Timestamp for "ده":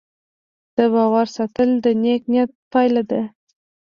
3.11-3.21